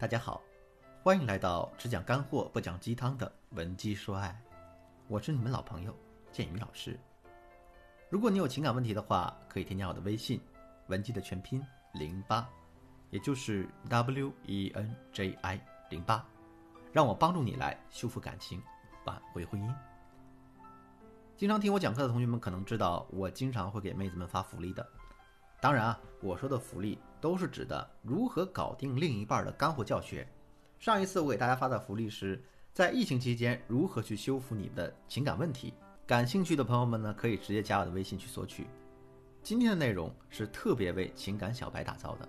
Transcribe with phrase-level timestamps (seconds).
[0.00, 0.40] 大家好，
[1.02, 4.40] 欢迎来到只讲干货不讲鸡汤的文姬说爱，
[5.08, 5.92] 我是你们老朋友
[6.30, 6.96] 建宇老师。
[8.08, 10.40] 如果你有情感问题的话，可以添加我的微信
[10.86, 11.60] 文姬的全拼
[11.94, 12.48] 零八，
[13.10, 16.24] 也就是 W E N J I 零八，
[16.92, 18.62] 让我帮助你来修复感情，
[19.04, 19.74] 挽回婚姻。
[21.36, 24.88] 经常听我讲课的同学们可能知道，我经常会给妹子们发福利的。
[25.60, 30.26] 当然啊，我说的福利都是指的如何搞定另一半的干货教学。
[30.78, 35.74] 上一次我给大家发的福利是在疫情期间如何去修复你们的情感问题。
[36.06, 38.66] 感兴趣的朋友们呢，可以直接加我的微信去索取。
[39.42, 42.28] 今天的内容是特别为情感小白打造的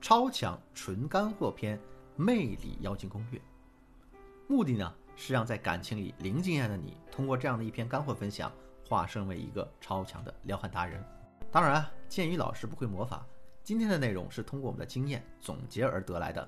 [0.00, 1.78] 超强纯干货篇
[2.16, 3.40] 魅力妖精攻略。
[4.46, 8.52] 目的呢是让在感情里零经验的你，通过这样的一篇干货分享，
[8.86, 11.02] 化身为一个超强的撩汉达人。
[11.50, 13.24] 当然，鉴于老师不会魔法，
[13.64, 16.46] 今天的内容是通过我们的经验总结而得来的。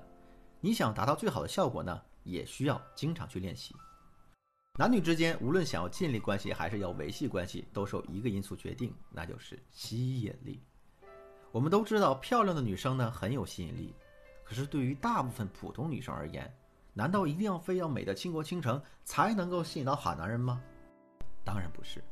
[0.61, 3.75] 你想达到最好的效果呢，也需要经常去练习。
[4.77, 10.61] 男女之间，无论想要建立关系还是要维系关系，都受一个因素决定，那就是吸引力。
[11.51, 13.95] 我们都知道，漂亮的女生呢很有吸引力，
[14.43, 16.55] 可是对于大部分普通女生而言，
[16.93, 20.61] 难道一定要非要美的倾国倾城才能够吸引到好男人吗？
[21.43, 22.03] 当然不是，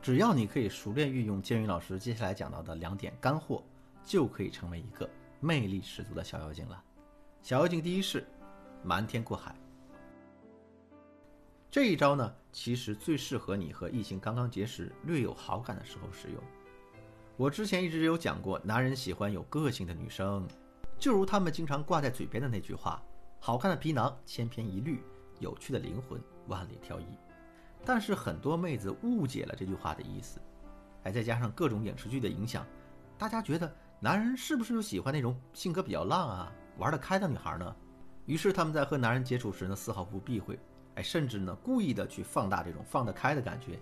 [0.00, 3.62] 只要你可以熟练运用建宇老师接下来讲到的两点干货，
[4.04, 5.08] 就可以成为一个
[5.40, 6.82] 魅力十足的小妖精了。
[7.42, 8.26] 小妖精第一式，
[8.82, 9.54] 瞒天过海。
[11.70, 16.42] 这一招呢，其实最适合你和异性刚刚结识、略有好感的时候使用。
[17.36, 20.48] 我之前一直有讲过，男人喜欢有个性的女生，
[20.98, 23.00] 就如他们经常挂在嘴边的那句话
[23.38, 25.02] ：“好看的皮囊千篇一律，
[25.38, 27.06] 有趣的灵魂万里挑一。”
[27.84, 30.40] 但是很多妹子误解了这句话的意思，
[31.04, 32.66] 还再加上各种影视剧的影响，
[33.16, 37.74] 大家觉得男人是不是就喜欢那种性格比较浪啊、玩得开的女孩呢？
[38.26, 40.56] 于是他们在和男人接触时呢，丝毫不避讳。
[40.94, 43.78] 哎，甚至呢，故意的去放大这种放得开的感觉，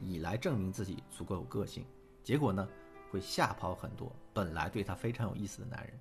[0.00, 1.84] 以来证明自己足够有个性。
[2.22, 2.68] 结果呢，
[3.10, 5.98] 会吓跑很多本来对他非常有意思的男人。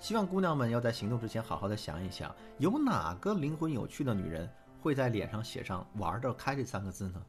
[0.00, 4.50] 希望姑娘们要在行动之前好好的想一想，有哪个灵魂有趣的女人
[4.82, 7.24] 会在脸上写上“玩得开”这三个字呢？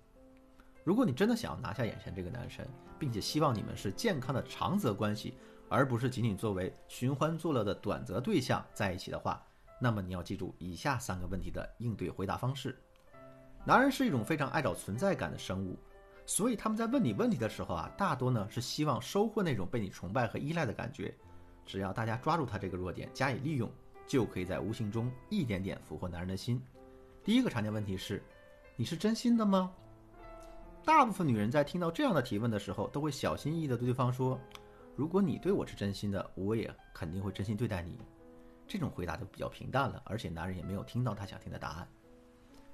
[0.85, 2.65] 如果你真的想要拿下眼前这个男神，
[2.99, 5.33] 并且希望你们是健康的长则关系，
[5.67, 9.43] 而不是仅仅作为寻欢作乐的短则对象在一起的话。
[9.81, 12.79] 那么你要记住以下三个问题的应对回答方式。
[13.65, 15.75] 男人是一种非常爱找存在感的生物，
[16.23, 21.11] 所以他们在问你问题的时候啊，大多呢是希望收获那种被你崇拜和依赖的感觉。
[21.65, 23.67] 只要大家抓住他这个弱点加以利用，
[24.05, 26.61] 就可以在无形中一点点俘获男人的心。
[27.23, 28.23] 第一个常见问题是：
[28.75, 29.73] 你是真心的吗？
[30.85, 34.39] 大部分女人在听到这样的提问的时候，都会小心翼翼地对对方说
[34.95, 37.97] ：“如果你对我是真心的，我也肯定会真心对待你。”
[38.67, 41.87] 这种回答就比较平淡了，而且男人也没有听到他想听的答案。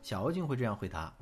[0.01, 1.13] 小妖精会这样回答：“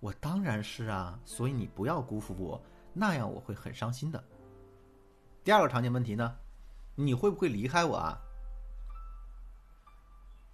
[0.00, 2.62] 我当然是啊，所以你不要辜负我，
[2.92, 4.22] 那样我会很伤心的。”
[5.42, 6.36] 第二个常见问题呢，
[6.94, 8.18] 你会不会离开我啊？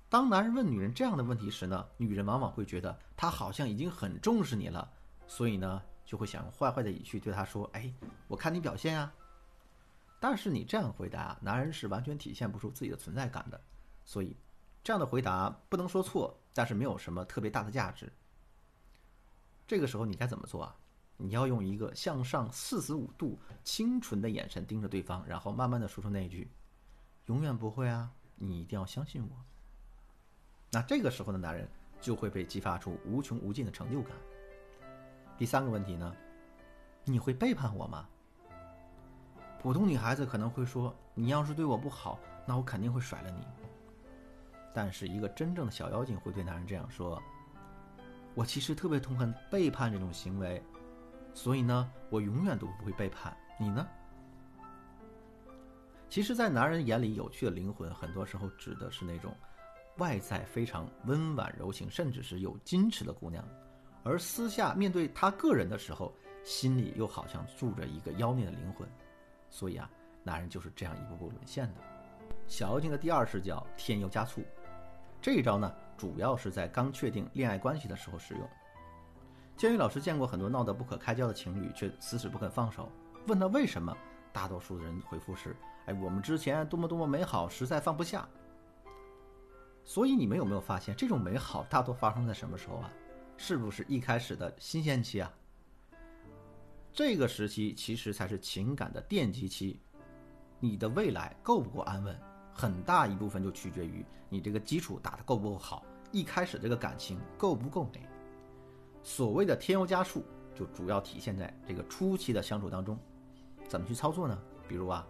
[0.08, 4.91] 当男人问女人这样的问题时呢，女人往往会觉得他好像已经很重视你了，
[5.28, 7.93] 所以呢，就会想用坏坏的语气对他说：“哎，
[8.27, 9.15] 我看你表现啊。”
[10.19, 13.61] 但是你这样回答，男人是完全体现不出自己的存在感的，
[14.05, 14.37] 所以
[14.83, 18.12] 这样的回答不能说错，但是没有什么特别大的价值。
[19.66, 20.75] 这个时候你该怎么做啊？
[21.19, 26.50] 你要用一个向上四十五度清纯的眼神盯着对方，然后慢慢的说出那一句
[27.27, 29.28] ：“永远不会啊，你一定要相信我。”
[30.72, 31.69] 那这个时候的男人
[32.00, 34.16] 就会被激发出无穷无尽的成就感。
[35.38, 36.12] 第三个问题呢？
[37.04, 38.09] 你会背叛我吗？
[39.62, 43.47] 普通女孩子可能会说：“你要是对我不好，那我肯定会甩了你。”
[44.75, 47.22] 但是一个真正的小妖精会对男人这样说
[48.34, 50.60] ：“我其实特别痛恨背叛这种行为，
[51.32, 53.87] 所以呢，我永远都不会背叛你呢。”
[56.10, 59.33] 其实，在男人眼里，有趣的灵魂很多时候指的是那种
[59.98, 63.45] 外在非常温婉柔情，甚至是有矜持的姑娘，
[64.03, 66.12] 而私下面对他个人的时候，
[66.45, 68.89] 心里又好像住着一个妖孽的灵魂。
[69.50, 69.91] 所以啊，
[70.22, 71.74] 男人就是这样一步步沦陷的。
[72.47, 74.42] 小妖精的第二式叫添油加醋，
[75.21, 78.48] 这一招呢，主要是在刚确定恋爱关系的时候使用。
[79.56, 82.89] 监狱老师见过很多闹得不可开交的情侣，却死死不肯放手。
[83.27, 83.97] 问他为什么，
[84.33, 85.56] 大多数的人回复是
[85.86, 88.27] ：“哎，我们之前多么多么美好，实在放不下。”
[89.84, 92.92] 所以你们有没有发现，这种美好大多发生在什么时候啊？
[93.40, 95.32] 是不是一开始的新鲜期啊？
[96.92, 99.78] 这个时期其实才是情感的奠基期，
[100.58, 102.18] 你的未来够不够安稳，
[102.52, 108.04] 很大一部分就取决于你这个基础打得够不够好，一开始这个感情够不够美。
[109.04, 112.98] 所谓的添油加醋，就主要体现在这个初期的相处当中。
[113.68, 114.36] 怎么去操作呢？
[114.66, 115.06] 比如啊，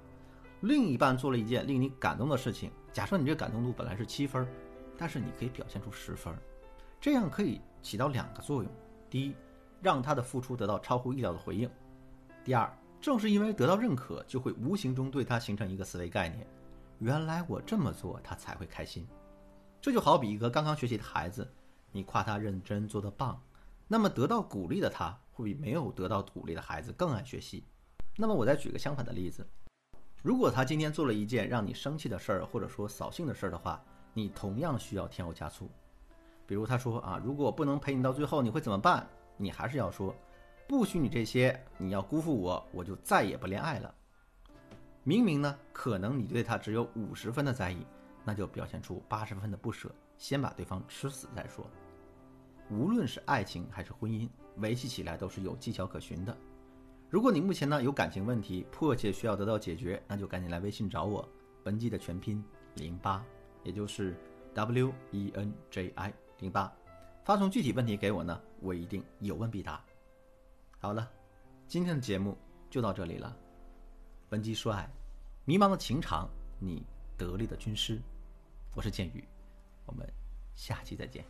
[0.61, 4.47] 另一半做了一件令你感动的事情，假设你这感动度本来是七分，
[4.99, 6.37] 但是你可以表现出十分，
[7.01, 8.73] 这样可以起到两个作用：
[9.09, 9.35] 第一，
[9.81, 11.69] 让他的付出得到超乎意料的回应；
[12.45, 12.69] 第二，
[13.01, 16.45] 正是因为得到认可，就会无形中对他形成一个思维概念：
[16.99, 19.07] 原来我这么做，他才会开心。
[19.81, 21.49] 这就好比一个刚刚学习的孩子，
[21.93, 23.41] 你夸他认真做得棒，
[23.87, 27.65] 那么得到鼓励的他会比没有得到鼓励的孩子更爱学习。
[28.17, 29.47] 那么我再举个相反的例子，
[30.21, 33.81] 如果他今天做了一件让你生气的事儿，或者说扫兴的事儿的话，
[34.13, 35.71] 你同样需要添油加醋。
[36.49, 39.07] 比如他说啊，如果我不能陪你到最后，你会怎么办？
[39.37, 40.15] 你还是要说，
[40.67, 43.95] 不许你这些，你要辜负我，我就再也不恋爱了。
[45.05, 47.87] 明明呢，可能你对他只有五十分的在意，
[48.25, 51.67] 那就表现出八十分的不舍，先把对方吃死再说。
[52.71, 56.35] 无论是爱情还是婚姻，维系起来都是有技巧可循的。
[57.11, 61.29] 如果你目前呢有感情问题，迫切需要得到解决，那就赶紧来微信找我，
[61.63, 62.43] 本季的全拼
[62.77, 63.23] 零八，
[63.65, 64.17] 也就是
[64.55, 66.73] W E N J I 零八，
[67.25, 69.85] 发送具体问题给我呢，我一定有问必答。
[70.79, 71.11] 好了，
[71.67, 72.37] 今天的节目
[72.71, 73.37] 就到这里了。
[74.31, 74.89] 文姬说爱，
[75.45, 76.29] 迷茫的情场，
[76.61, 76.87] 你
[77.17, 78.01] 得力的军师，
[78.75, 79.27] 我是剑宇，
[79.87, 80.07] 我们
[80.55, 81.25] 下期再见。